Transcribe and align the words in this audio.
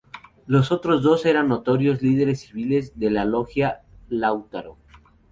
Los 0.47 0.71
otros 0.71 1.03
dos 1.03 1.27
eran 1.27 1.47
notorios 1.49 2.01
líderes 2.01 2.39
civiles 2.39 2.97
de 2.97 3.11
la 3.11 3.23
Logia 3.23 3.81
Lautaro. 4.09 4.75